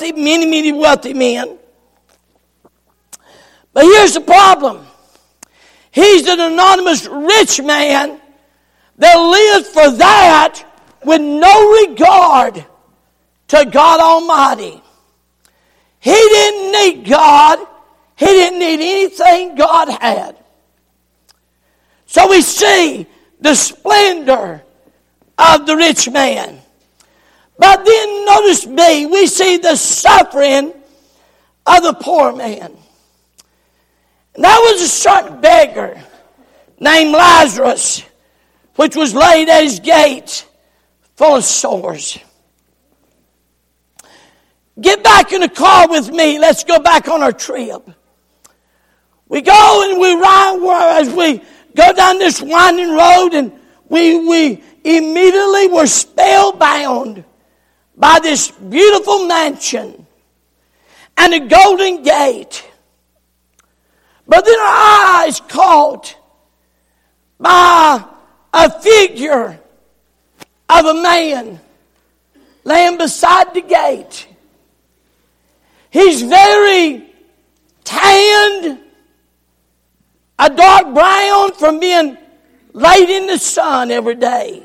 [0.00, 1.58] wealthy, many, many wealthy men.
[3.72, 4.86] But here's the problem.
[5.90, 8.20] He's an anonymous rich man
[8.98, 10.64] that lived for that
[11.04, 12.64] with no regard
[13.48, 14.80] to God Almighty.
[15.98, 17.58] He didn't need God.
[18.16, 20.36] He didn't need anything God had.
[22.06, 23.06] So we see
[23.40, 24.62] the splendor
[25.38, 26.60] of the rich man.
[27.60, 30.72] But then notice me, we see the suffering
[31.66, 32.74] of the poor man.
[34.34, 36.00] And that was a certain beggar
[36.80, 38.02] named Lazarus,
[38.76, 40.48] which was laid at his gate
[41.16, 42.18] full of sores.
[44.80, 46.38] Get back in the car with me.
[46.38, 47.90] Let's go back on our trip.
[49.28, 51.42] We go and we ride as we
[51.76, 53.52] go down this winding road, and
[53.86, 57.26] we, we immediately were spellbound
[58.00, 60.06] by this beautiful mansion
[61.18, 62.66] and a golden gate.
[64.26, 66.16] But then our eyes caught
[67.38, 68.02] by
[68.54, 69.60] a figure
[70.70, 71.60] of a man
[72.64, 74.26] laying beside the gate.
[75.90, 77.04] He's very
[77.84, 78.78] tanned,
[80.38, 82.16] a dark brown from being
[82.72, 84.62] laid in the sun every day.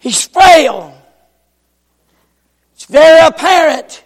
[0.00, 1.03] He's frail.
[2.84, 4.04] It's very apparent.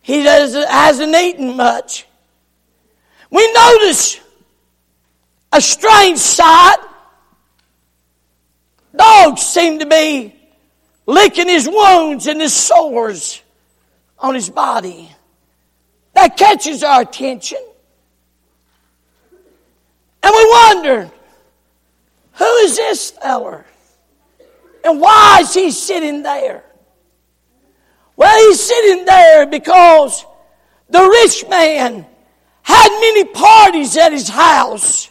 [0.00, 2.06] He hasn't eaten much.
[3.32, 4.20] We notice
[5.52, 6.76] a strange sight.
[8.94, 10.36] Dogs seem to be
[11.06, 13.42] licking his wounds and his sores
[14.20, 15.10] on his body.
[16.12, 17.58] That catches our attention.
[20.22, 21.10] And we wonder,
[22.34, 23.66] who is this feller?
[24.84, 26.62] And why is he sitting there?
[28.18, 30.26] Well, he's sitting there because
[30.90, 32.04] the rich man
[32.62, 35.08] had many parties at his house.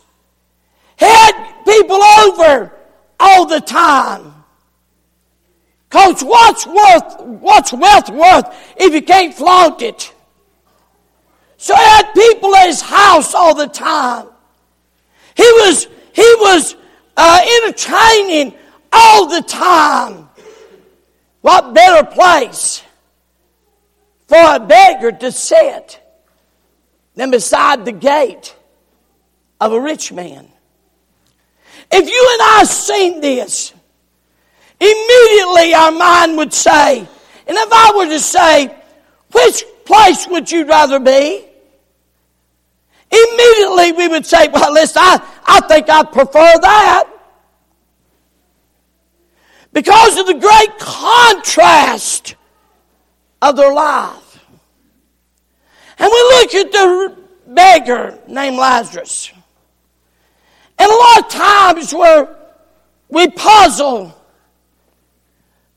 [0.99, 2.73] He had people over
[3.17, 4.33] all the time.
[5.89, 10.13] Coach, what's worth, what's wealth worth if you can't flaunt it?
[11.55, 14.27] So he had people at his house all the time.
[15.33, 16.75] He was, he was
[17.15, 18.53] uh, entertaining
[18.91, 20.27] all the time.
[21.39, 22.83] What better place
[24.27, 25.99] for a beggar to sit
[27.15, 28.55] than beside the gate
[29.59, 30.47] of a rich man?
[31.91, 33.73] If you and I seen this,
[34.79, 38.75] immediately our mind would say, and if I were to say,
[39.31, 41.45] which place would you rather be?
[43.09, 47.09] Immediately we would say, well, listen, I, I think I prefer that.
[49.71, 52.35] Because of the great contrast
[53.41, 54.45] of their life.
[55.99, 57.17] And we look at the
[57.47, 59.31] beggar named Lazarus.
[60.77, 62.35] And a lot of times where
[63.09, 64.13] we puzzle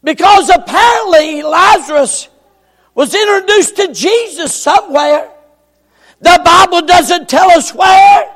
[0.03, 2.29] because apparently Lazarus
[2.95, 5.31] was introduced to Jesus somewhere.
[6.21, 8.35] The Bible doesn't tell us where.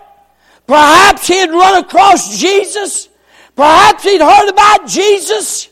[0.67, 3.09] Perhaps he had run across Jesus.
[3.55, 5.69] Perhaps he'd heard about Jesus.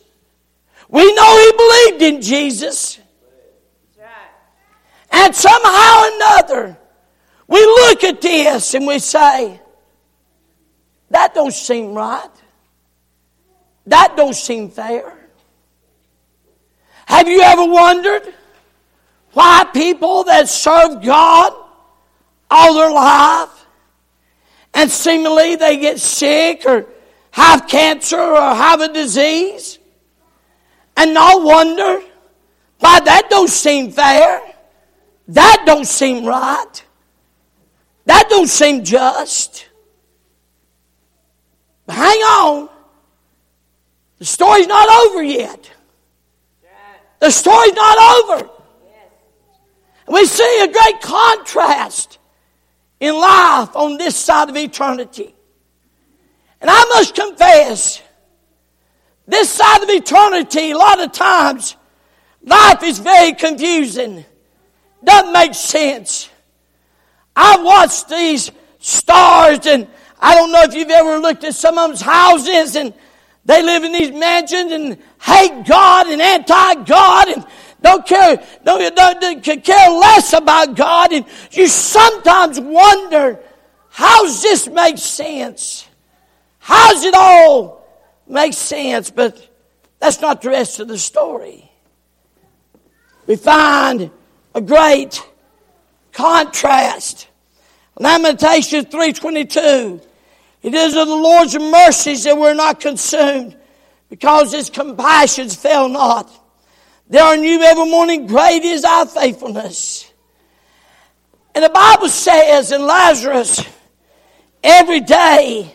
[0.89, 2.99] We know he believed in Jesus.
[5.12, 6.78] And somehow or another,
[7.47, 9.61] we look at this and we say,
[11.11, 12.31] that don't seem right.
[13.87, 15.12] That don't seem fair.
[17.06, 18.33] Have you ever wondered
[19.33, 21.53] why people that serve God
[22.50, 23.67] all their life
[24.73, 26.87] and seemingly they get sick or
[27.33, 29.79] have cancer or have a disease
[30.97, 32.00] and not wonder
[32.79, 34.41] why that don't seem fair
[35.28, 36.84] that don't seem right
[38.05, 39.69] that don't seem just
[41.87, 42.69] but hang on
[44.19, 45.71] the story's not over yet
[47.22, 48.50] the story's not over.
[50.08, 52.19] We see a great contrast
[52.99, 55.32] in life on this side of eternity.
[56.61, 58.02] And I must confess,
[59.29, 61.76] this side of eternity, a lot of times,
[62.43, 64.25] life is very confusing.
[65.04, 66.28] Doesn't make sense.
[67.34, 69.88] I've watched these stars, and
[70.20, 72.94] I don't know if you've ever looked at some of them's houses, and
[73.44, 77.46] they live in these mansions and hate God and anti-God and
[77.82, 81.12] don't care, don't, don't, don't care less about God.
[81.12, 83.40] And you sometimes wonder,
[83.90, 85.88] how's this make sense?
[86.58, 87.84] How's it all
[88.28, 89.10] make sense?
[89.10, 89.49] But
[89.99, 91.70] that's not the rest of the story.
[93.26, 94.10] we find
[94.54, 95.22] a great
[96.12, 97.28] contrast.
[97.99, 100.04] Lamentations 3.22
[100.62, 103.56] It is of the Lord's mercies that we're not consumed
[104.08, 106.31] because his compassions fail not.
[107.08, 108.26] They are new every morning.
[108.26, 110.10] Great is our faithfulness.
[111.54, 113.62] And the Bible says in Lazarus,
[114.62, 115.75] every day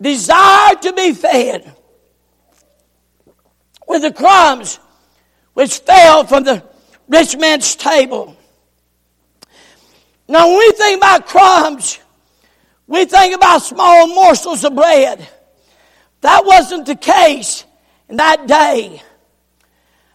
[0.00, 1.74] desired to be fed
[3.86, 4.80] with the crumbs
[5.54, 6.62] which fell from the
[7.08, 8.36] rich man's table.
[10.28, 11.98] Now, when we think about crumbs,
[12.86, 15.26] we think about small morsels of bread.
[16.20, 17.64] That wasn't the case
[18.08, 19.02] in that day.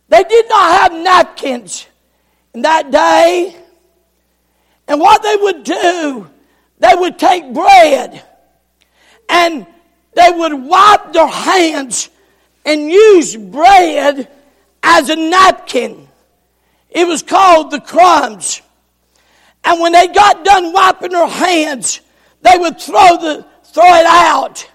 [0.10, 1.88] They did not have napkins
[2.54, 3.56] in that day.
[4.88, 6.30] And what they would do,
[6.80, 8.22] they would take bread
[9.30, 9.66] and
[10.14, 12.10] they would wipe their hands
[12.66, 14.30] and use bread
[14.84, 16.08] as a napkin.
[16.92, 18.62] It was called the crumbs.
[19.64, 22.02] And when they got done wiping their hands,
[22.42, 24.70] they would throw, the, throw it out.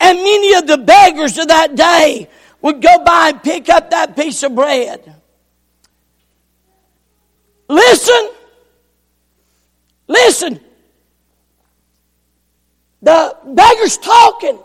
[0.00, 2.28] And many of the beggars of that day
[2.60, 5.14] would go by and pick up that piece of bread.
[7.68, 8.30] Listen.
[10.08, 10.60] Listen.
[13.02, 14.58] The beggar's talking.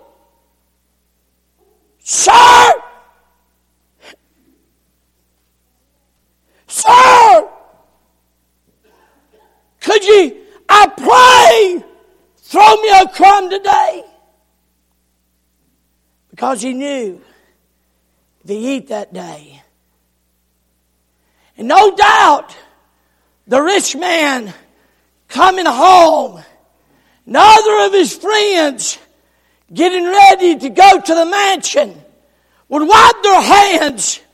[1.99, 2.80] Sir!
[6.71, 7.49] Sir!
[9.81, 10.37] Could you,
[10.69, 11.83] I pray,
[12.37, 14.05] throw me a crumb today?
[16.29, 17.21] Because he knew
[18.43, 19.61] if he eat that day.
[21.57, 22.55] And no doubt,
[23.47, 24.53] the rich man
[25.27, 26.41] coming home,
[27.25, 28.97] another of his friends
[29.73, 32.01] getting ready to go to the mansion
[32.69, 34.30] would wipe their hands and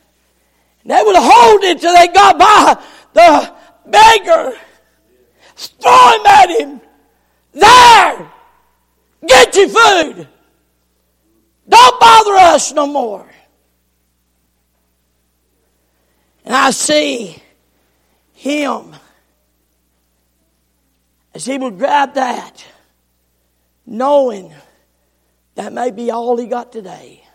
[0.88, 2.81] they would hold it till they got by
[3.13, 3.54] the
[3.86, 4.57] beggar,
[5.56, 6.81] throw him at him.
[7.51, 8.31] There!
[9.28, 10.28] Get your food!
[11.68, 13.28] Don't bother us no more.
[16.45, 17.44] And I see
[18.31, 18.95] him
[21.33, 22.66] as he would grab that,
[23.86, 24.54] knowing
[25.56, 27.27] that may be all he got today.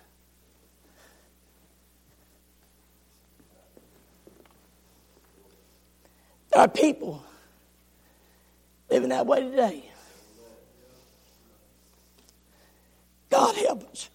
[6.53, 7.23] There are people
[8.91, 9.91] living that way today.
[13.31, 14.11] God help us.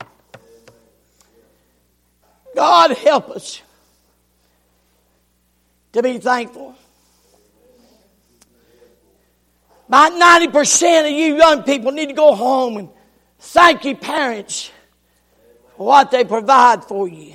[2.55, 3.61] God help us
[5.93, 6.75] to be thankful.
[9.87, 12.89] About 90% of you young people need to go home and
[13.39, 14.71] thank your parents
[15.75, 17.33] for what they provide for you.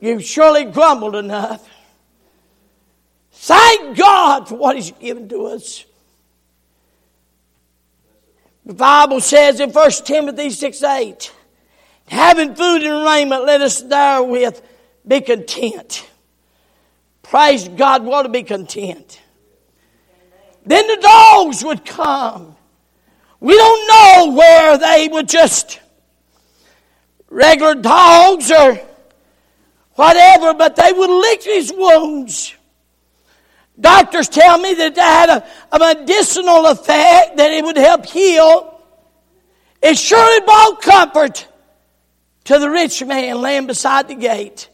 [0.00, 1.68] You've surely grumbled enough.
[3.42, 5.86] Thank God for what He's given to us.
[8.66, 11.32] The Bible says in 1 Timothy 6 8,
[12.06, 14.60] having food and raiment, let us therewith
[15.08, 16.06] be content.
[17.22, 19.22] Praise God, ought to be content.
[20.66, 22.54] Then the dogs would come.
[23.40, 25.80] We don't know where they would just
[27.30, 28.78] regular dogs or
[29.94, 32.54] whatever, but they would lick his wounds.
[33.80, 38.82] Doctors tell me that they had a, a medicinal effect, that it would help heal.
[39.82, 41.46] It surely brought comfort
[42.44, 44.68] to the rich man laying beside the gate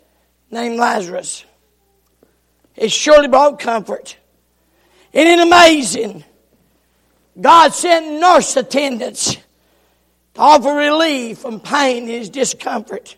[0.50, 1.44] named Lazarus.
[2.74, 4.16] It surely brought comfort.
[5.12, 6.24] Isn't it amazing?
[7.40, 9.40] God sent nurse attendants to
[10.40, 13.16] offer relief from pain and his discomfort.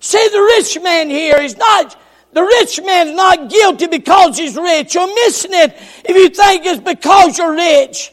[0.00, 1.96] See, the rich man here is not
[2.32, 4.94] the rich man's not guilty because he's rich.
[4.94, 5.72] You're missing it
[6.04, 8.10] if you think it's because you're rich.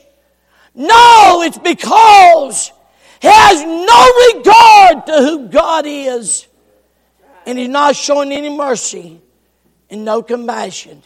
[0.75, 2.71] No, it's because
[3.21, 6.47] he has no regard to who God is.
[7.45, 9.21] And he's not showing any mercy
[9.89, 11.01] and no compassion.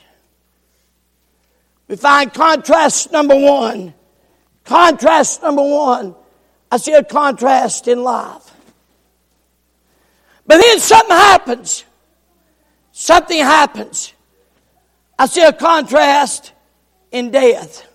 [1.87, 3.93] We find contrast number one.
[4.63, 6.15] Contrast number one.
[6.71, 8.49] I see a contrast in life.
[10.45, 11.85] But then something happens
[12.93, 14.13] something happens.
[15.19, 16.53] I see a contrast
[17.11, 17.85] in death.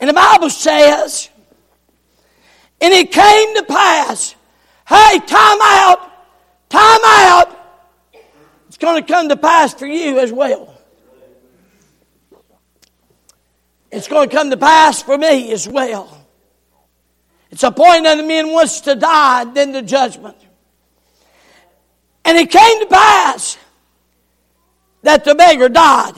[0.00, 1.28] And the Bible says,
[2.80, 4.34] and it came to pass,
[4.88, 6.10] hey, time out,
[6.70, 7.58] time out.
[8.66, 10.76] It's going to come to pass for you as well.
[13.92, 16.26] It's going to come to pass for me as well.
[17.50, 20.41] It's appointed unto men once to die, then the judgment.
[22.32, 23.58] And it came to pass
[25.02, 26.14] that the beggar died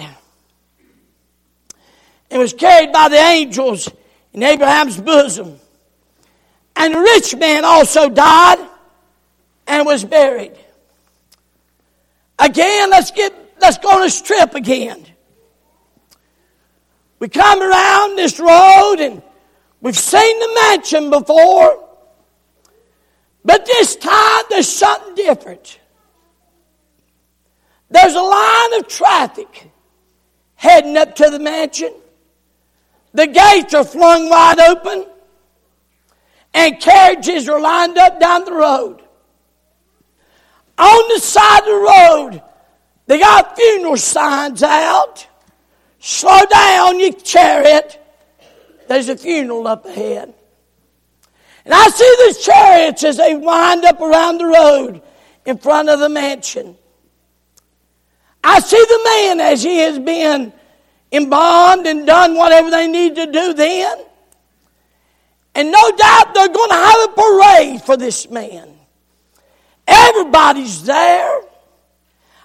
[2.31, 3.91] and was carried by the angels
[4.33, 5.59] in Abraham's bosom.
[6.77, 8.65] And the rich man also died
[9.67, 10.53] and was buried.
[12.39, 15.05] Again, let's get let's go on this trip again.
[17.19, 19.21] We come around this road and
[19.81, 21.89] we've seen the mansion before.
[23.45, 25.81] But this time there's something different.
[27.91, 29.71] There's a line of traffic
[30.55, 31.93] heading up to the mansion.
[33.13, 35.07] The gates are flung wide open,
[36.53, 39.03] and carriages are lined up down the road.
[40.77, 42.43] On the side of the road,
[43.07, 45.27] they got funeral signs out.
[46.01, 48.01] Slow down, you chariot.
[48.89, 50.35] There's a funeral up ahead.
[51.65, 55.03] And I see these chariots as they wind up around the road
[55.47, 56.77] in front of the mansion.
[58.45, 60.53] I see the man as he has been
[61.11, 63.99] embalmed and done whatever they need to do then.
[65.55, 68.69] And no doubt they're going to have a parade for this man.
[69.87, 71.41] Everybody's there.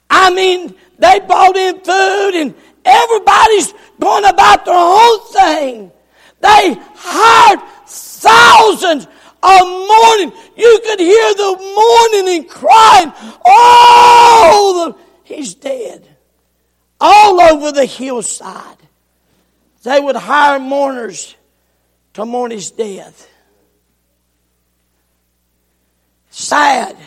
[0.10, 5.92] I mean, they brought in food and everybody's going about their own thing.
[6.40, 9.06] They hired thousands
[9.44, 10.32] of mourning.
[10.56, 13.12] You could hear the mourning and crying.
[13.46, 16.06] Oh, the, he's dead.
[17.00, 18.78] All over the hillside.
[19.84, 21.36] They would hire mourners
[22.14, 23.30] to mourn his death.
[26.32, 26.98] Sad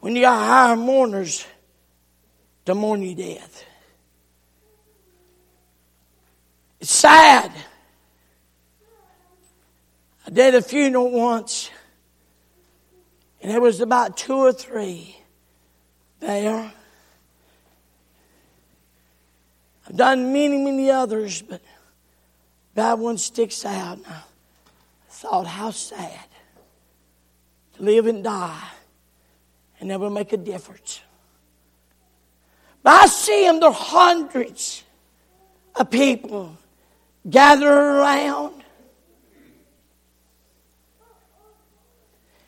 [0.00, 1.46] when you hire mourners
[2.66, 3.64] to mourn your death.
[6.80, 7.50] It's sad.
[10.26, 11.70] I did a funeral once,
[13.40, 15.15] and there was about two or three
[16.26, 16.72] there.
[19.88, 21.62] I've done many, many others, but
[22.74, 23.98] that one sticks out.
[23.98, 24.22] And I
[25.08, 26.26] thought, how sad
[27.76, 28.68] to live and die
[29.78, 31.00] and never make a difference.
[32.82, 34.82] But I see them, there are hundreds
[35.74, 36.56] of people
[37.28, 38.62] gathered around.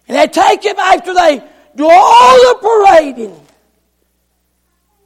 [0.08, 1.42] And they take him after they
[1.76, 3.47] do all the parading.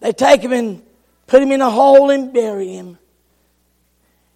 [0.02, 0.82] They take him and
[1.28, 2.98] put him in a hole and bury him.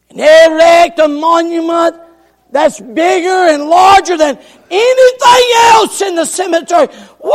[0.08, 1.96] And they erect a monument
[2.52, 4.38] that's bigger and larger than
[4.70, 6.86] anything else in the cemetery.
[7.20, 7.32] Woo!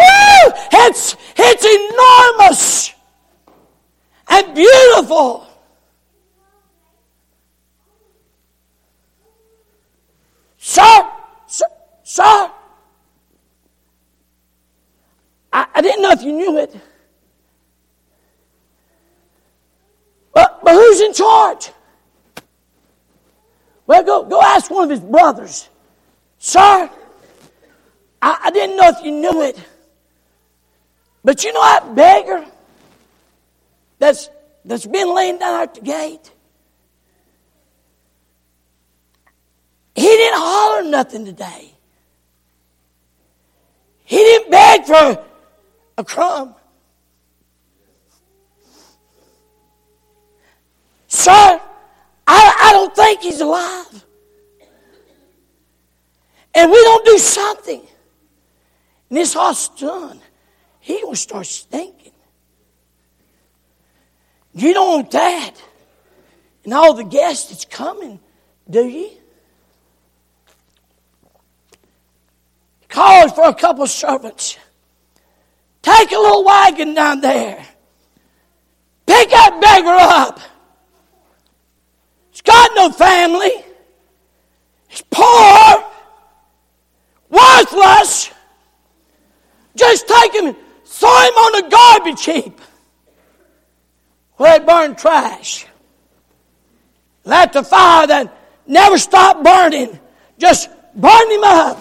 [0.72, 2.94] It's, it's enormous
[4.30, 5.46] and beautiful.
[10.58, 11.12] Sir,
[11.48, 11.66] sir,
[12.04, 12.52] sir.
[15.52, 16.74] I, I didn't know if you knew it.
[20.34, 21.72] But, but who's in charge?
[23.88, 25.68] Well, go, go ask one of his brothers.
[26.38, 26.90] Sir,
[28.22, 29.60] I, I didn't know if you knew it.
[31.24, 32.46] But you know that beggar
[34.00, 34.30] that's,
[34.66, 36.32] that's been laying down at the gate?
[39.94, 41.74] He didn't holler nothing today.
[44.06, 45.26] He didn't beg for
[45.98, 46.56] a crumb.
[51.22, 51.62] Sir,
[52.26, 54.06] I, I don't think he's alive.
[56.56, 57.80] And we don't do something.
[59.08, 60.20] And this house done.
[60.80, 62.14] He gonna start stinking.
[64.56, 65.62] You don't want that.
[66.64, 68.20] And all the guests that's coming,
[68.68, 69.12] do you?
[72.90, 74.58] Called for a couple of servants.
[75.84, 77.64] Take a little wagon down there.
[79.06, 80.51] Pick that beggar up.
[82.44, 83.52] Got no family.
[84.88, 85.84] He's poor,
[87.30, 88.32] worthless.
[89.76, 92.60] Just take him and throw him on a garbage heap
[94.36, 95.66] where they burn trash.
[97.24, 100.00] Let the fire that never stopped burning
[100.38, 101.78] just burn him up.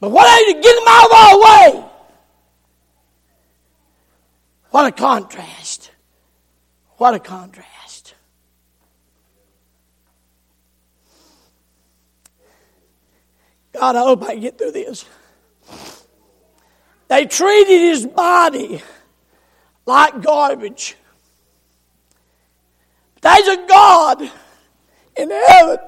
[0.00, 1.84] But what are you to get him out of our way?
[4.70, 5.90] What a contrast.
[6.96, 7.73] What a contrast.
[13.74, 15.04] God, I hope I get through this.
[17.08, 18.82] They treated his body
[19.84, 20.96] like garbage.
[23.20, 24.22] There's a God
[25.16, 25.78] in heaven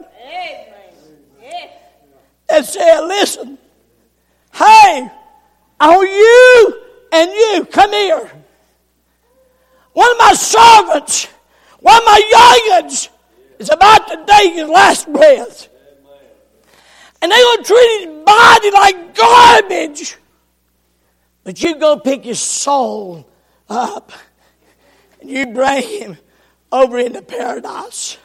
[2.49, 3.59] that said, listen,
[4.53, 5.11] hey,
[5.81, 8.31] Oh, you and you, come here.
[9.93, 11.27] One of my servants,
[11.81, 13.09] one of my youngins,
[13.59, 15.69] is about to take his last breath.
[17.23, 20.17] And they're going to treat his body like garbage.
[21.45, 23.29] But you go pick his soul
[23.69, 24.13] up
[25.21, 26.19] and you bring him
[26.73, 28.19] over into paradise.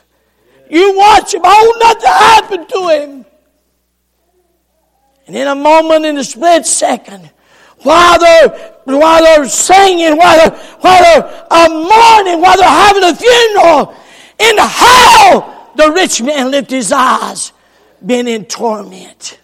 [0.69, 1.41] You watch him.
[1.43, 3.25] Oh, nothing happened to him.
[5.27, 7.29] And in a moment, in a split second,
[7.83, 8.49] while they're,
[8.85, 13.95] while they're singing, while they're, while they're uh, mourning, while they're having a funeral,
[14.39, 17.53] in hell, the rich man lifted his eyes,
[18.05, 19.39] being in torment.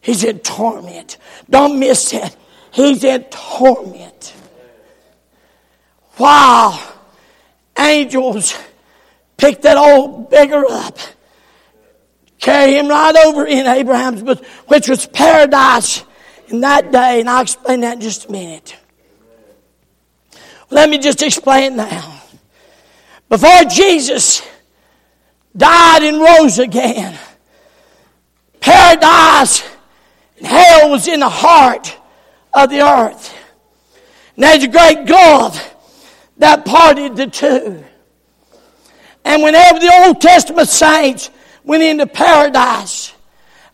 [0.00, 1.16] He's in torment.
[1.48, 2.36] Don't miss it.
[2.72, 4.34] He's in torment.
[6.18, 6.78] Wow.
[7.78, 8.56] Angels
[9.36, 10.98] pick that old beggar up
[12.44, 14.22] carry him right over in Abraham's
[14.66, 16.04] which was paradise
[16.48, 18.76] in that day, and I'll explain that in just a minute.
[20.70, 22.20] Let me just explain now.
[23.30, 24.46] Before Jesus
[25.56, 27.18] died and rose again,
[28.60, 29.62] paradise
[30.38, 31.96] and hell was in the heart
[32.52, 33.34] of the earth.
[34.36, 35.74] And there's a great gulf
[36.38, 37.84] that parted the two.
[39.24, 41.30] And whenever the Old Testament saints
[41.64, 43.12] went into paradise.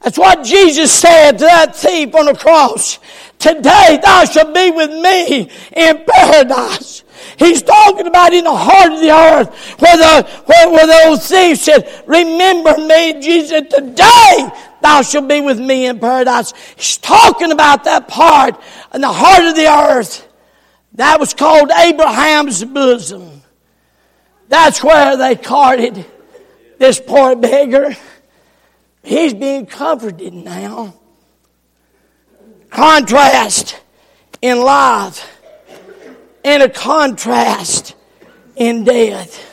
[0.01, 2.99] That's what Jesus said to that thief on the cross.
[3.39, 7.05] Today thou shalt be with me in paradise.
[7.39, 11.23] He's talking about in the heart of the earth where the, where, where the old
[11.23, 14.51] thief said, remember me, Jesus, today
[14.83, 16.53] thou shalt be with me in paradise.
[16.77, 18.61] He's talking about that part
[18.95, 20.27] in the heart of the earth.
[20.95, 23.43] That was called Abraham's bosom.
[24.49, 26.05] That's where they carted
[26.81, 27.95] this poor beggar,
[29.05, 30.95] he's being comforted now.
[32.71, 33.79] Contrast
[34.41, 35.29] in life
[36.45, 37.95] and a contrast
[38.57, 39.47] in death.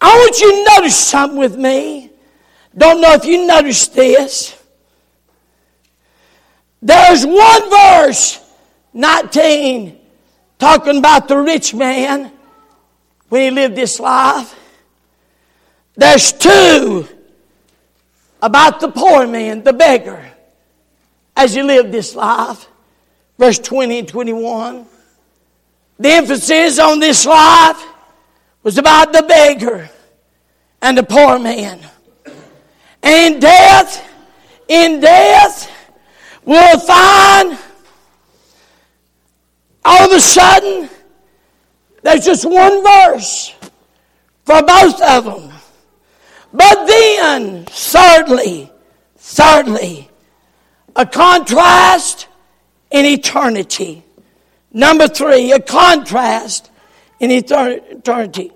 [0.00, 2.10] I want you to notice something with me.
[2.76, 4.60] Don't know if you noticed this.
[6.82, 8.40] There's one verse,
[8.92, 9.98] 19,
[10.58, 12.30] talking about the rich man
[13.28, 14.54] when he lived this life.
[15.96, 17.08] There's two
[18.42, 20.30] about the poor man, the beggar,
[21.34, 22.66] as he lived this life.
[23.38, 24.86] Verse 20 and 21.
[25.98, 27.82] The emphasis on this life
[28.62, 29.88] was about the beggar
[30.82, 31.80] and the poor man.
[33.02, 34.10] And death,
[34.68, 35.70] in death,
[36.44, 37.58] we'll find
[39.84, 40.88] all of a sudden
[42.02, 43.54] there's just one verse
[44.44, 45.52] for both of them.
[46.52, 48.70] But then, thirdly,
[49.16, 50.08] thirdly,
[50.94, 52.28] a contrast
[52.90, 54.03] in eternity.
[54.74, 56.68] Number three, a contrast
[57.20, 58.50] in eternity.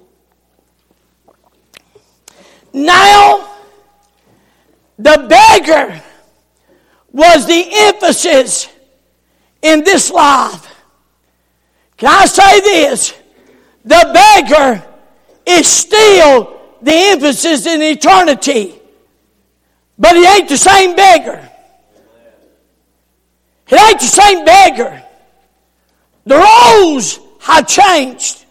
[2.73, 3.55] Now,
[4.99, 6.03] the beggar
[7.13, 8.69] was the emphasis
[9.63, 10.67] in this life.
[11.97, 13.15] Can I say this?
[13.85, 14.85] The beggar
[15.47, 18.75] is still the emphasis in eternity.
[19.97, 21.49] But he ain't the same beggar.
[23.67, 25.05] He ain't the same beggar.
[26.29, 28.45] The roles have changed.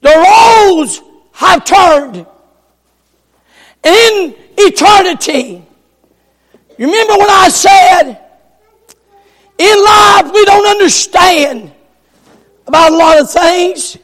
[0.00, 1.00] The roles
[1.32, 2.26] have turned.
[3.84, 5.64] In eternity,
[6.76, 8.18] you remember when I said,
[9.58, 11.70] in life we don't understand
[12.66, 13.96] about a lot of things.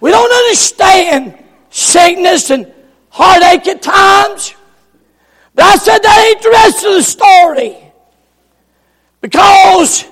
[0.00, 2.70] We don't understand sickness and
[3.08, 4.54] heartache at times.
[5.54, 7.78] But I said that ain't the rest of the story.
[9.22, 10.11] Because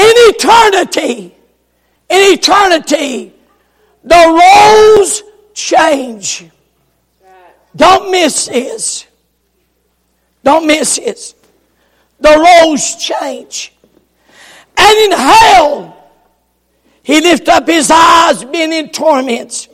[0.00, 1.34] eternity,
[2.08, 3.32] in eternity,
[4.04, 5.22] the roles
[5.54, 6.46] change.
[7.74, 9.06] Don't miss this.
[10.42, 11.34] Don't miss this.
[12.20, 13.72] The roles change.
[14.76, 16.10] And in hell,
[17.02, 19.68] he lift up his eyes, being in torments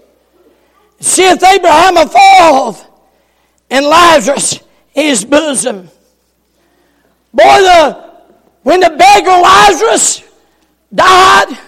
[1.04, 2.74] seeth Abraham afar
[3.70, 4.60] and Lazarus
[4.94, 5.88] in his bosom.
[7.32, 8.03] Boy, the
[8.64, 10.24] when the beggar Lazarus
[10.92, 11.58] died,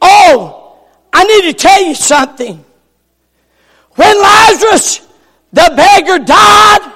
[0.00, 0.78] oh,
[1.12, 2.62] I need to tell you something.
[3.94, 5.00] When Lazarus,
[5.54, 6.92] the beggar, died,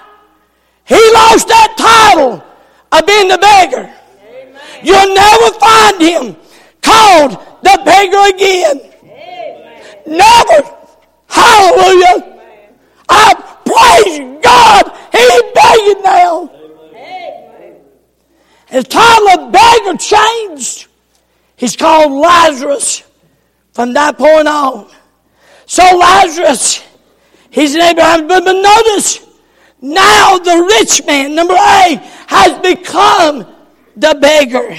[0.84, 2.44] he lost that title
[2.92, 3.90] of being the beggar.
[4.22, 4.60] Amen.
[4.84, 6.36] You'll never find him
[6.82, 7.32] called
[7.62, 8.80] the beggar again.
[9.02, 10.02] Amen.
[10.06, 10.76] Never.
[11.26, 12.38] Hallelujah.
[13.08, 13.34] I
[13.64, 14.92] praise God.
[15.10, 16.59] He's begging now.
[18.70, 20.86] His title of beggar changed.
[21.56, 23.02] He's called Lazarus
[23.72, 24.88] from that point on.
[25.66, 26.82] So Lazarus,
[27.50, 29.26] he's in Abraham, but notice
[29.80, 33.46] now the rich man, number eight, has become
[33.96, 34.76] the beggar.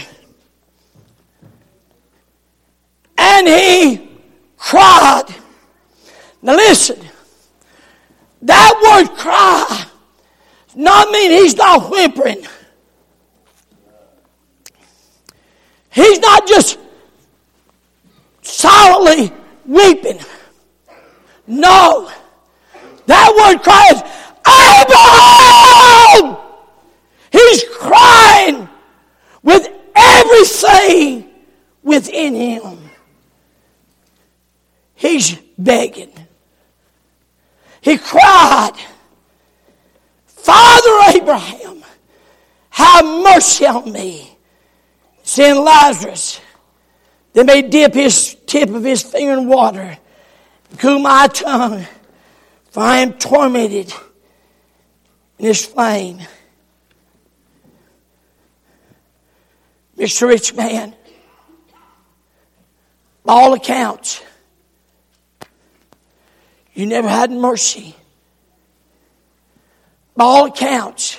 [3.18, 4.10] And he
[4.58, 5.26] cried.
[6.42, 7.00] Now listen,
[8.42, 9.86] that word cry
[10.76, 12.46] not mean he's not whimpering.
[15.92, 16.80] He's not just
[18.42, 19.32] silently
[19.66, 20.20] weeping.
[21.48, 22.10] No.
[23.08, 24.02] That word cries,
[26.18, 26.38] Abraham!
[27.32, 28.70] He's crying
[29.44, 31.30] with everything
[31.84, 32.78] within him.
[34.96, 36.14] He's begging.
[37.82, 38.74] He cried,
[40.28, 41.84] Father Abraham,
[42.70, 44.31] have mercy on me.
[45.32, 46.42] Send Lazarus.
[47.32, 49.98] They may dip his tip of his finger in water,
[50.78, 51.88] cool my tongue,
[52.72, 53.94] for I am tormented
[55.40, 56.20] in this flame.
[59.98, 60.28] Mr.
[60.28, 60.94] Rich Man,
[63.24, 64.22] by all accounts,
[66.74, 67.96] you never had mercy.
[70.14, 71.18] By all accounts,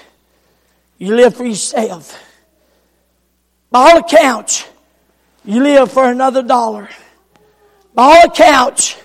[0.99, 2.32] you live for yourself.
[3.73, 4.69] By all accounts,
[5.47, 6.91] you live for another dollar.
[7.95, 8.97] By all accounts,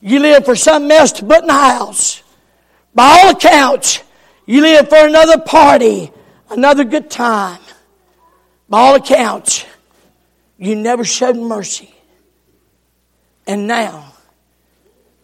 [0.00, 2.24] you live for something else to put in the house.
[2.92, 4.02] By all accounts,
[4.44, 6.10] you live for another party,
[6.50, 7.60] another good time.
[8.68, 9.64] By all accounts,
[10.58, 11.94] you never showed mercy.
[13.46, 14.14] And now,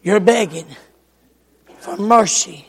[0.04, 0.66] you're begging
[1.78, 2.64] for mercy.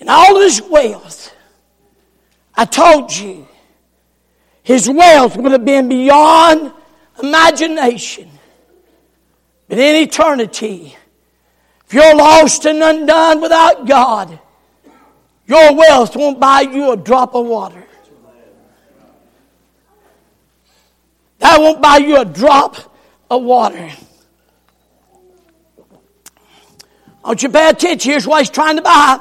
[0.00, 1.34] And all this wealth,
[2.54, 3.46] I told you,
[4.62, 6.72] his wealth would have been beyond
[7.22, 8.30] imagination.
[9.68, 10.96] But in eternity,
[11.86, 14.38] if you're lost and undone without God,
[15.46, 17.84] your wealth won't buy you a drop of water.
[21.38, 22.94] That won't buy you a drop
[23.28, 23.90] of water.
[27.24, 28.12] Don't you pay attention.
[28.12, 29.20] Here's what he's trying to buy.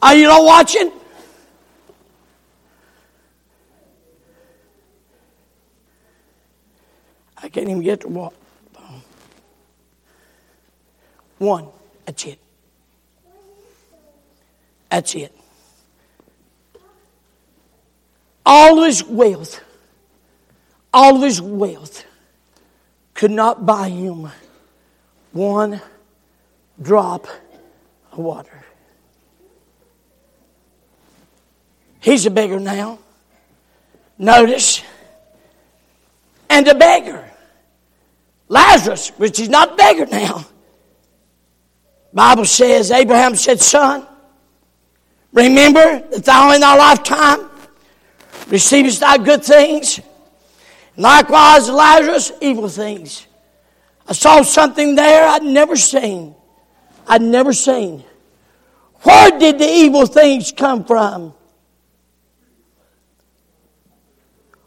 [0.00, 0.90] Are you not watching?
[7.42, 8.32] I can't even get to what.
[11.38, 11.68] One.
[12.06, 12.38] That's it.
[14.90, 15.34] That's it.
[18.44, 19.60] All of his wealth,
[20.92, 22.04] all of his wealth
[23.14, 24.28] could not buy him
[25.32, 25.80] one
[26.80, 27.26] drop
[28.10, 28.64] of water.
[32.00, 32.98] He's a beggar now.
[34.18, 34.82] Notice.
[36.50, 37.31] And a beggar.
[38.52, 40.44] Lazarus, which is not beggar now.
[42.12, 44.06] Bible says, Abraham said, Son,
[45.32, 47.48] remember that thou in thy lifetime
[48.48, 50.00] receivest thy good things.
[50.98, 53.26] Likewise, Lazarus, evil things.
[54.06, 56.34] I saw something there I'd never seen.
[57.06, 58.04] I'd never seen.
[58.96, 61.32] Where did the evil things come from?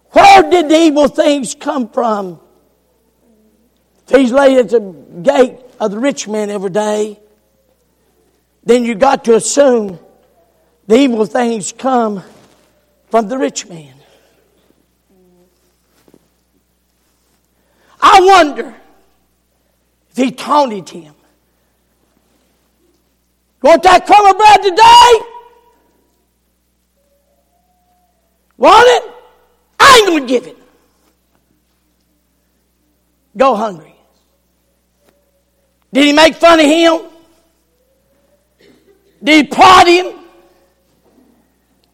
[0.10, 2.39] Where did the evil things come from?
[4.08, 4.80] He's laid at the
[5.22, 7.20] gate of the rich man every day,
[8.63, 10.00] then you got to assume
[10.88, 12.24] the evil things come
[13.10, 13.94] from the rich man.
[18.02, 18.76] I wonder
[20.12, 21.13] if he taunted him.
[23.62, 25.36] Want that crumb of bread today?
[28.58, 29.13] Want it?
[29.80, 30.58] I ain't to give it.
[33.36, 33.94] Go hungry.
[35.93, 37.02] Did he make fun of him?
[39.24, 40.13] Did he prod him?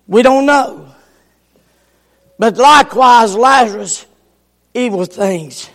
[0.08, 0.94] We don't know.
[2.38, 4.06] But likewise, Lazarus,
[4.74, 5.70] evil things.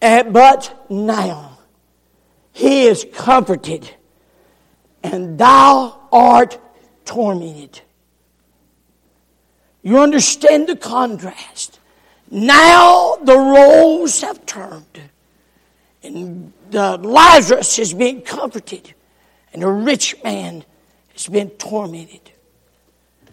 [0.00, 1.58] And, but now,
[2.52, 3.90] he is comforted
[5.02, 6.58] and thou art
[7.04, 7.80] tormented.
[9.82, 11.78] You understand the contrast.
[12.30, 15.00] Now the roles have turned.
[16.02, 18.92] And the Lazarus is being comforted,
[19.52, 20.64] and the rich man
[21.12, 22.32] has been tormented.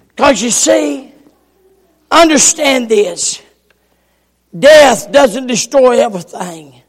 [0.09, 1.11] Because you see,
[2.11, 3.41] understand this
[4.57, 6.81] death doesn't destroy everything.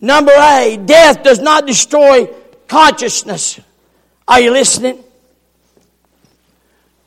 [0.00, 2.26] Number A, death does not destroy
[2.68, 3.60] consciousness.
[4.28, 5.02] Are you listening?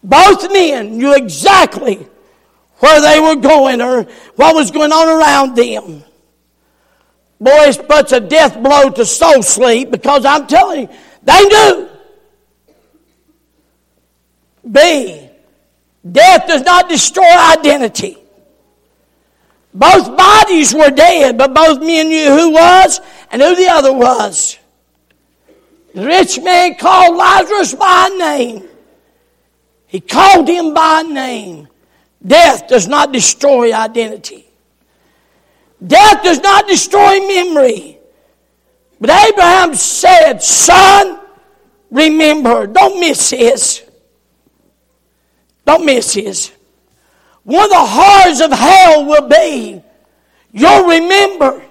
[0.04, 2.08] Both men knew exactly
[2.80, 4.04] where they were going or
[4.36, 6.04] what was going on around them.
[7.40, 10.90] Boy, it's but a death blow to soul sleep because I'm telling you,
[11.24, 11.90] they knew.
[14.70, 15.30] B,
[16.10, 18.18] death does not destroy identity.
[19.74, 24.58] Both bodies were dead, but both men knew who was and who the other was.
[25.96, 28.68] The rich man called Lazarus by name.
[29.88, 31.68] He called him by name.
[32.26, 34.43] Death does not destroy identity.
[35.86, 38.00] Death does not destroy memory.
[39.00, 41.20] But Abraham said, Son,
[41.92, 42.68] remember.
[42.68, 43.84] Don't miss this.
[45.66, 46.52] Don't miss this.
[47.44, 49.84] One of the horrors of hell will be
[50.54, 51.62] you'll remember.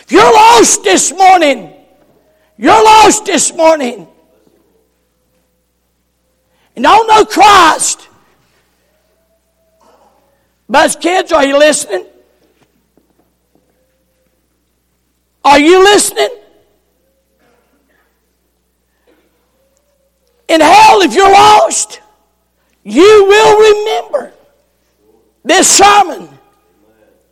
[0.00, 1.72] If you're lost this morning,
[2.56, 4.08] you're lost this morning.
[6.74, 8.08] And don't know Christ.
[10.68, 12.06] But kids, are you listening?
[15.44, 16.28] Are you listening?
[20.48, 22.00] In hell, if you're lost,
[22.84, 24.32] you will remember
[25.44, 26.28] this sermon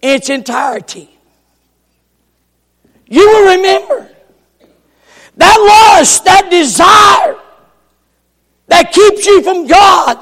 [0.01, 1.11] in its entirety.
[3.07, 4.09] You will remember
[5.37, 7.37] that lust, that desire
[8.69, 10.19] that keeps you from God,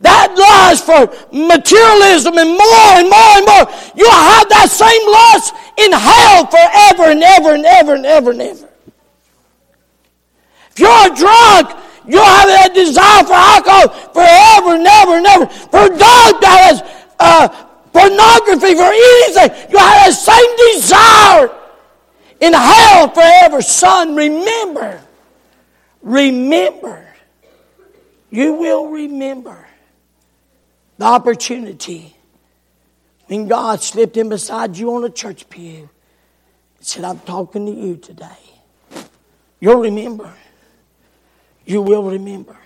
[0.00, 5.54] that lust for materialism and more and more and more, you'll have that same lust
[5.78, 8.68] in hell forever and ever and ever and ever and ever.
[10.70, 15.46] If you're a drunk, You'll have that desire for alcohol forever and ever and ever.
[15.46, 16.82] For dog that has
[17.18, 17.48] uh,
[17.92, 19.70] pornography, for anything.
[19.70, 21.48] You'll have that same desire
[22.40, 23.62] in hell forever.
[23.62, 25.00] Son, remember.
[26.02, 27.06] Remember.
[28.30, 29.63] You will remember
[31.04, 32.16] the opportunity
[33.26, 35.90] when God slipped in beside you on a church pew
[36.78, 39.06] and said, I'm talking to you today.
[39.60, 40.32] You'll remember
[41.66, 42.56] you will remember.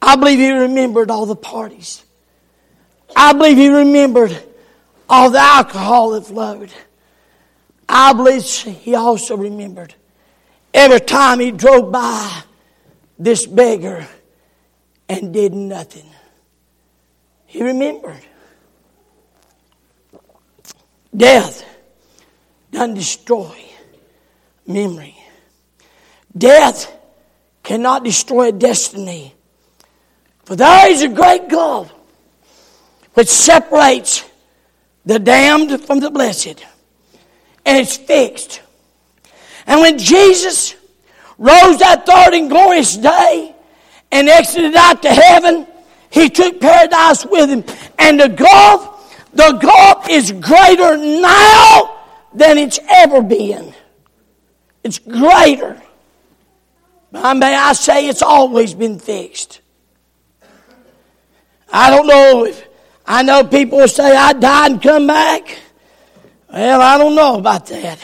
[0.00, 2.04] I believe he remembered all the parties.
[3.14, 4.42] I believe he remembered
[5.10, 6.72] all the alcohol that flowed.
[7.86, 9.94] I believe he also remembered
[10.72, 12.44] every time he drove by
[13.18, 14.06] this beggar
[15.10, 16.08] and did nothing.
[17.48, 18.20] He remembered.
[21.16, 21.64] Death
[22.70, 23.58] doesn't destroy
[24.66, 25.16] memory.
[26.36, 26.92] Death
[27.62, 29.34] cannot destroy destiny.
[30.44, 31.90] For there is a great gulf
[33.14, 34.24] which separates
[35.06, 36.62] the damned from the blessed.
[37.64, 38.60] And it's fixed.
[39.66, 40.74] And when Jesus
[41.38, 43.54] rose that third and glorious day
[44.12, 45.66] and exited out to heaven,
[46.10, 47.64] he took paradise with him.
[47.98, 52.00] And the gulf, the gulf is greater now
[52.34, 53.74] than it's ever been.
[54.84, 55.80] It's greater.
[57.12, 59.60] May I say it's always been fixed.
[61.70, 62.66] I don't know if
[63.06, 65.58] I know people say I died and come back.
[66.52, 67.98] Well, I don't know about that.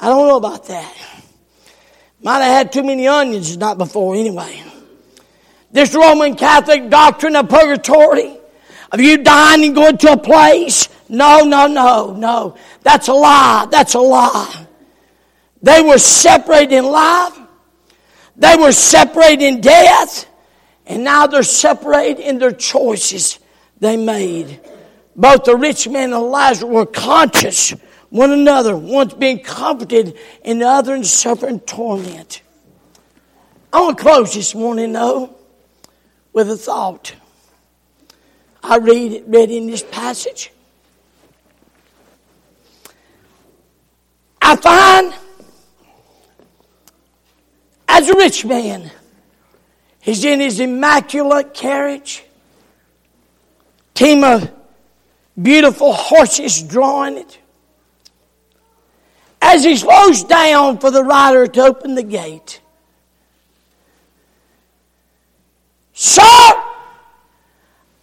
[0.00, 0.96] I don't know about that.
[2.20, 4.62] Might have had too many onions not before anyway.
[5.72, 8.36] This Roman Catholic doctrine of purgatory,
[8.92, 10.88] of you dying and going to a place.
[11.08, 12.56] No, no, no, no.
[12.82, 13.66] That's a lie.
[13.70, 14.66] That's a lie.
[15.62, 17.38] They were separated in life.
[18.36, 20.26] They were separated in death.
[20.86, 23.38] And now they're separated in their choices
[23.78, 24.60] they made.
[25.16, 27.70] Both the rich man and Lazarus were conscious
[28.10, 32.42] one another, once being comforted and the other in suffering torment.
[33.72, 35.34] I want to close this morning, though,
[36.32, 37.14] with a thought.
[38.62, 40.52] I read, read in this passage.
[44.40, 45.14] I find
[47.88, 48.90] as a rich man.
[50.00, 52.24] He's in his immaculate carriage,
[53.94, 54.50] team of
[55.40, 57.38] beautiful horses drawing it.
[59.40, 62.60] As he slows down for the rider to open the gate,
[66.04, 66.20] Sir,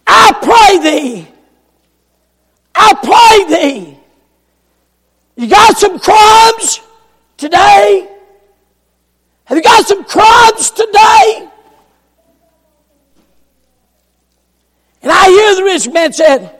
[0.06, 1.28] I pray thee,
[2.74, 3.98] I pray thee,
[5.36, 6.80] you got some crumbs
[7.36, 8.08] today?
[9.44, 11.50] Have you got some crumbs today?
[15.02, 16.58] And I hear the rich man said,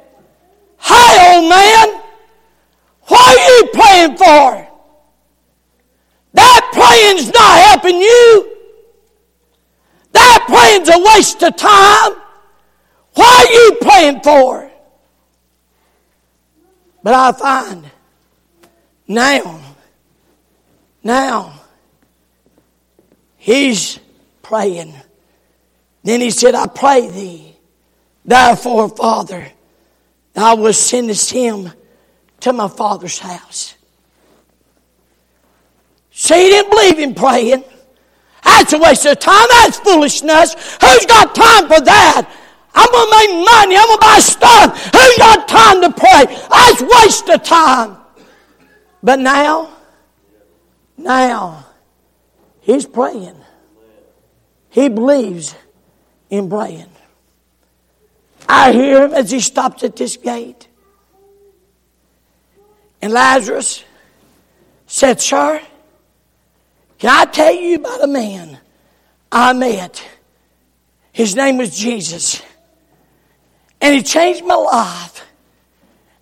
[0.76, 2.02] Hi, old man,
[3.04, 4.68] what are you praying for?
[6.34, 8.49] That praying's not helping you.
[10.50, 12.12] Praying's a waste of time.
[13.14, 14.70] Why are you praying for?
[17.02, 17.90] But I find
[19.10, 19.60] now,
[21.02, 21.60] now,
[23.36, 23.98] he's
[24.42, 24.94] praying.
[26.04, 27.56] Then he said, I pray thee,
[28.24, 29.50] therefore, Father,
[30.32, 31.72] thou wilt sendest him
[32.40, 33.74] to my father's house.
[36.12, 37.64] See, he didn't believe in praying.
[38.50, 39.46] That's a waste of time.
[39.50, 40.54] That's foolishness.
[40.54, 42.30] Who's got time for that?
[42.74, 43.76] I'm going to make money.
[43.76, 44.84] I'm going to buy stuff.
[44.86, 46.36] Who's got time to pray?
[46.50, 47.96] That's waste of time.
[49.02, 49.70] But now,
[50.96, 51.66] now,
[52.60, 53.36] he's praying.
[54.68, 55.54] He believes
[56.28, 56.90] in praying.
[58.48, 60.68] I hear him as he stops at this gate.
[63.00, 63.84] And Lazarus
[64.86, 65.62] said, Sir,
[67.00, 68.58] can I tell you about a man
[69.32, 70.06] I met?
[71.12, 72.42] His name was Jesus.
[73.80, 75.26] And he changed my life.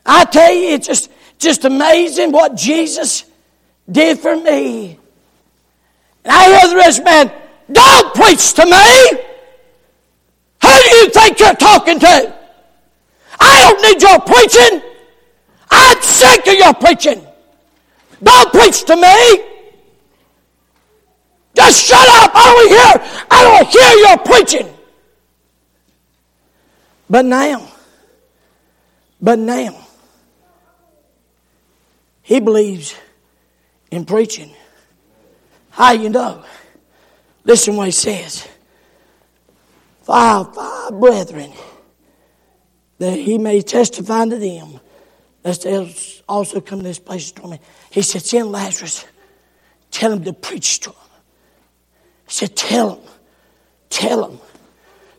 [0.06, 3.24] I tell you, it's just, just amazing what Jesus
[3.90, 5.00] did for me.
[6.24, 7.32] And I hear the rest man,
[7.72, 9.18] don't preach to me.
[10.62, 12.38] Who do you think you're talking to?
[13.40, 14.82] I don't need your preaching.
[15.72, 17.26] I'm sick of your preaching.
[18.22, 19.47] Don't preach to me.
[21.58, 22.30] Just shut up.
[22.34, 24.74] I don't hear, I don't hear your preaching.
[27.10, 27.68] But now,
[29.20, 29.84] but now,
[32.22, 32.94] he believes
[33.90, 34.54] in preaching.
[35.70, 36.44] How you know?
[37.42, 38.46] Listen what he says.
[40.02, 41.52] Five, five brethren,
[42.98, 44.78] that he may testify to them,
[45.42, 45.94] they
[46.28, 47.58] also come to this place to me.
[47.90, 49.04] He said, Send Lazarus,
[49.90, 51.07] tell him to preach to him.
[52.28, 53.08] He said, Tell him,
[53.90, 54.38] tell him,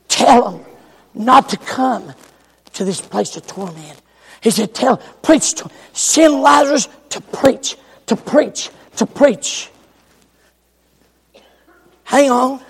[0.07, 0.65] tell him
[1.13, 2.13] not to come
[2.73, 4.01] to this place of torment.
[4.41, 5.69] He said, Tell, preach to.
[5.91, 9.69] Send Lazarus to preach, to preach, to preach.
[12.03, 12.61] Hang on.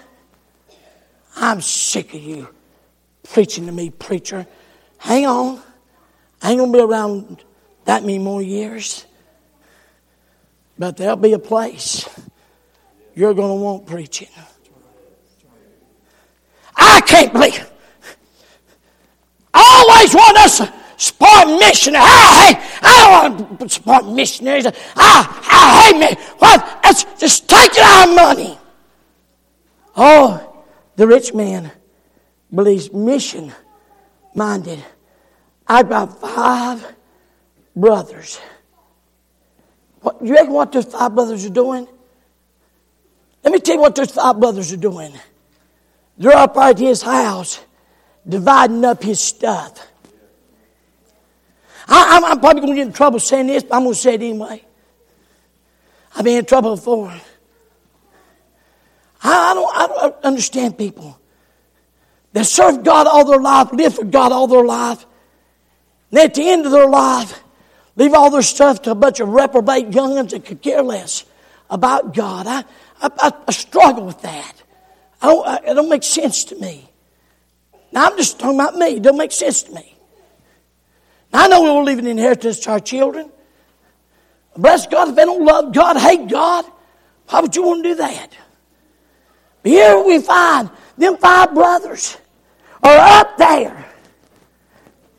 [1.36, 2.50] I'm sick of you
[3.32, 4.48] preaching to me, preacher.
[4.98, 5.62] Hang on.
[6.42, 7.44] I ain't going to be around
[7.86, 9.06] that many more years.
[10.78, 12.08] But there'll be a place
[13.20, 14.30] you're going to want preaching.
[16.74, 17.70] I can't believe.
[19.54, 22.08] I always want us to support missionaries.
[22.08, 24.68] I hate, I don't want to support missionaries.
[24.68, 26.24] I, I hate me.
[26.38, 26.80] What?
[26.86, 28.58] It's just taking our money.
[29.98, 30.64] Oh,
[30.96, 31.72] the rich man
[32.56, 33.52] believes mission
[34.34, 34.82] minded.
[35.68, 36.96] I've got five
[37.76, 38.40] brothers.
[40.00, 41.86] What, you reckon what those five brothers are doing?
[43.44, 45.14] Let me tell you what those five brothers are doing.
[46.18, 47.60] They're up right at his house,
[48.28, 49.88] dividing up his stuff.
[51.88, 54.14] I, am probably going to get in trouble saying this, but I'm going to say
[54.16, 54.64] it anyway.
[56.16, 57.10] I've been in trouble before.
[59.24, 61.20] I, I, don't, I don't understand people
[62.34, 65.06] that serve God all their life, live for God all their life,
[66.12, 67.42] and at the end of their life,
[67.96, 71.26] leave all their stuff to a bunch of reprobate youngins that could care less
[71.70, 72.48] about God.
[72.48, 72.66] I,
[73.02, 74.54] I, I struggle with that.
[75.22, 76.90] I don't, I, it don't make sense to me.
[77.92, 78.98] Now, I'm just talking about me.
[78.98, 79.96] It don't make sense to me.
[81.34, 83.32] Now, I know we will leave an inheritance to our children.
[84.58, 86.66] Bless God, if they don't love God, hate God,
[87.28, 88.30] why would you want to do that?
[89.64, 92.18] But here we find them five brothers
[92.84, 93.86] are up there.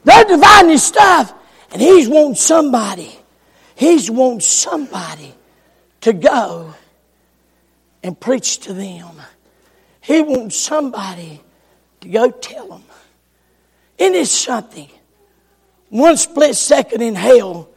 [0.04, 1.32] They're dividing his stuff,
[1.72, 3.16] and he's wanting somebody.
[3.76, 5.34] He's wanting somebody
[6.02, 6.74] to go
[8.02, 9.20] and preach to them.
[10.00, 11.42] He wants somebody
[12.00, 12.84] to go tell them.
[13.98, 14.88] It is something.
[15.90, 17.68] One split second in hell,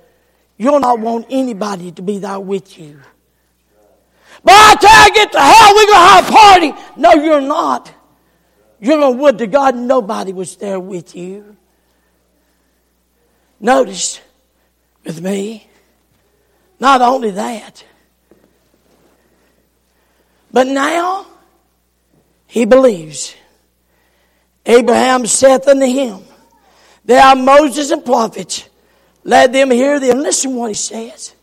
[0.57, 2.99] you'll not want anybody to be there with you.
[4.43, 6.99] By the time I get to hell, we're going to have a party.
[6.99, 7.91] No, you're not.
[8.79, 11.55] You're going to would to God nobody was there with you.
[13.59, 14.19] Notice
[15.05, 15.67] with me,
[16.79, 17.83] not only that,
[20.53, 21.25] but now
[22.45, 23.35] he believes.
[24.65, 26.21] Abraham saith unto him,
[27.03, 28.69] There are Moses and prophets.
[29.23, 30.19] Let them hear them.
[30.19, 31.33] Listen what he says.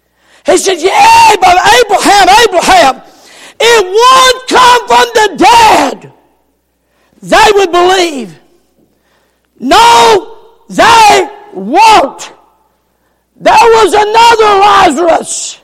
[0.47, 3.03] He says, Yeah, but Abraham, Abraham,
[3.61, 6.13] one come from the dead,
[7.23, 8.39] they would believe.
[9.59, 10.39] No,
[10.69, 12.33] they won't.
[13.37, 15.60] There was another Lazarus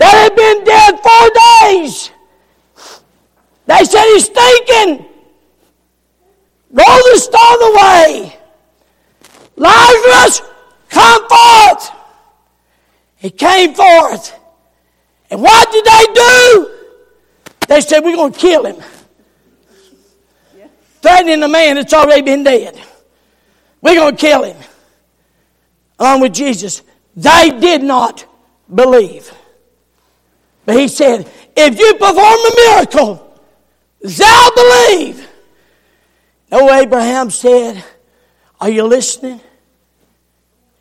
[0.00, 1.30] that had been dead four
[1.68, 2.10] days.
[3.66, 5.06] They said he's thinking.
[6.70, 8.38] Roll the stone away.
[9.56, 10.40] Lazarus,
[10.88, 11.90] come forth.
[13.16, 14.34] He came forth.
[15.30, 16.70] And what did they do?
[17.68, 18.82] They said, We're going to kill him.
[20.56, 20.68] Yeah.
[21.02, 22.80] Threatening the man that's already been dead.
[23.82, 24.56] We're going to kill him.
[25.98, 26.80] Along with Jesus.
[27.14, 28.24] They did not
[28.74, 29.30] believe.
[30.64, 33.40] But he said, If you perform a miracle,
[34.00, 35.28] thou believe.
[36.50, 37.82] No, Abraham said,
[38.60, 39.40] Are you listening?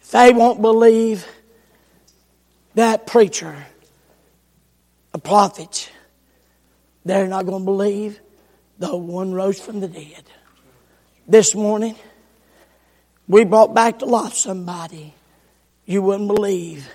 [0.02, 1.26] If they won't believe
[2.76, 3.56] that preacher,
[5.14, 5.92] a prophet,
[7.06, 8.20] they're not going to believe
[8.78, 10.24] the one rose from the dead.
[11.28, 11.96] This morning,
[13.28, 15.14] we brought back to life somebody
[15.86, 16.88] you wouldn't believe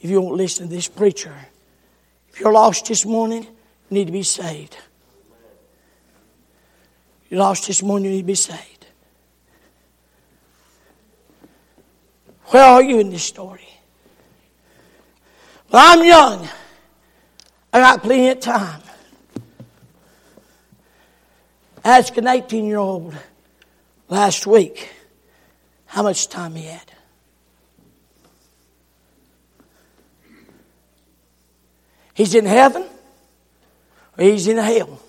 [0.00, 1.34] if you won't listen to this preacher.
[2.40, 3.50] You're lost this morning, you
[3.90, 4.74] need to be saved.
[7.28, 8.86] You're lost this morning, you need to be saved.
[12.46, 13.68] Where are you in this story?
[15.70, 16.48] Well, I'm young.
[17.74, 18.80] I got plenty of time.
[21.84, 23.14] Ask an 18 year old
[24.08, 24.90] last week
[25.84, 26.90] how much time he had.
[32.14, 32.84] He's in heaven
[34.18, 35.00] or he's in hell.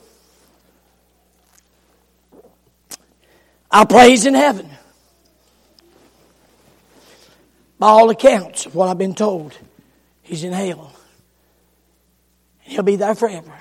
[3.69, 4.69] I pray he's in heaven.
[7.79, 9.57] By all accounts of what I've been told,
[10.21, 10.93] he's in hell.
[12.63, 13.53] And he'll be there forever.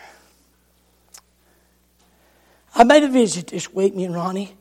[2.74, 4.54] I made a visit this week, me and Ronnie.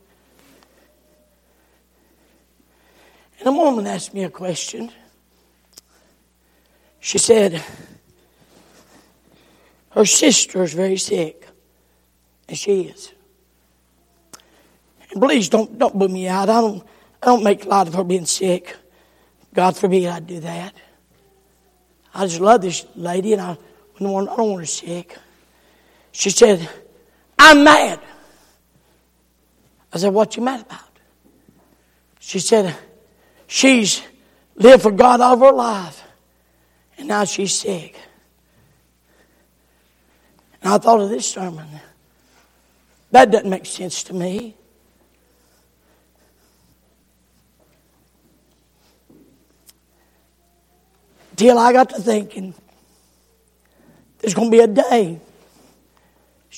[3.39, 4.91] And a woman asked me a question.
[6.99, 7.63] She said,
[9.91, 11.47] her sister is very sick.
[12.47, 13.13] And she is.
[15.11, 16.49] And please don't, don't put me out.
[16.49, 16.83] I don't,
[17.21, 18.75] I don't make light of her being sick.
[19.53, 20.73] God forbid I'd do that.
[22.13, 23.57] I just love this lady and I, I
[23.99, 25.17] don't want her sick.
[26.11, 26.67] She said,
[27.37, 27.99] I'm mad.
[29.91, 30.99] I said, What you mad about?
[32.19, 32.75] She said,
[33.47, 34.01] She's
[34.55, 36.03] lived for God all her life,
[36.97, 37.95] and now she's sick.
[40.61, 41.67] And I thought of this sermon.
[43.11, 44.55] That doesn't make sense to me.
[51.35, 52.53] Till I got to thinking,
[54.19, 55.21] there's going to be a day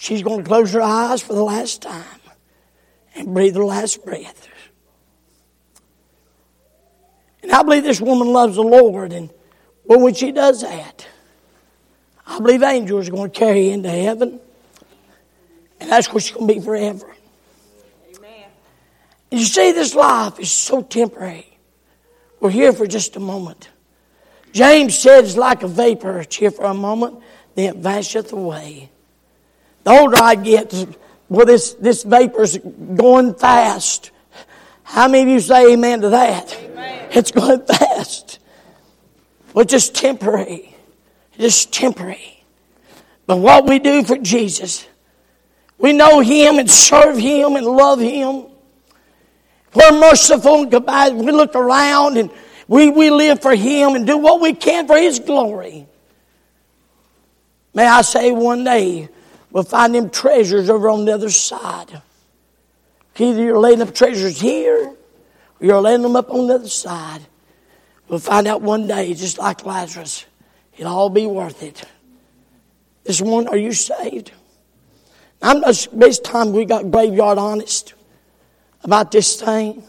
[0.02, 2.04] she's going to close her eyes for the last time
[3.14, 4.48] and breathe her last breath.
[7.44, 9.30] And I believe this woman loves the Lord, and
[9.86, 11.06] but when she does that,
[12.32, 14.40] I believe angels are going to carry her into heaven.
[15.82, 17.14] And that's where she's going to be forever.
[18.16, 18.46] Amen.
[19.32, 21.58] And you see, this life is so temporary.
[22.40, 23.70] We're here for just a moment.
[24.54, 26.20] James said it's like a vapor.
[26.20, 27.20] It's here for a moment,
[27.56, 28.90] then it vanisheth away.
[29.84, 30.74] The older I get,
[31.28, 34.12] well, this, this vapor's going fast.
[34.84, 36.54] How many of you say amen to that?
[36.54, 37.10] Amen.
[37.12, 38.40] It's going fast.
[39.54, 40.71] Well, just temporary.
[41.38, 42.44] Just temporary.
[43.26, 44.88] But what we do for Jesus,
[45.78, 48.46] we know Him and serve Him and love Him.
[49.74, 51.26] We're merciful and compassionate.
[51.26, 52.30] We look around and
[52.68, 55.88] we, we live for Him and do what we can for His glory.
[57.74, 59.08] May I say one day
[59.50, 62.02] we'll find them treasures over on the other side.
[63.18, 64.98] Either you're laying up treasures here or
[65.60, 67.22] you're laying them up on the other side.
[68.08, 70.26] We'll find out one day, just like Lazarus.
[70.82, 71.84] It'll all be worth it.
[73.04, 74.32] This one, are you saved?
[75.40, 77.94] I'm this time we got graveyard honest
[78.84, 79.84] about this thing.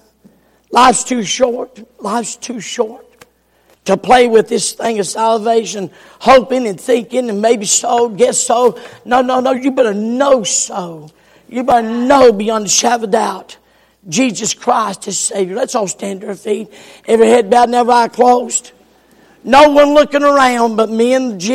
[0.71, 1.83] Life's too short.
[1.99, 3.07] Life's too short
[3.87, 5.91] to play with this thing of salvation,
[6.21, 8.79] hoping and thinking and maybe so, guess so.
[9.07, 9.53] No, no, no.
[9.53, 11.11] You better know so.
[11.49, 13.57] You better know beyond a shadow of doubt.
[14.11, 15.57] Jesus Christ is Savior.
[15.57, 16.69] Let's all stand to our feet.
[17.07, 18.73] Every head bowed and every eye closed.
[19.45, 21.43] No one looking around but me and.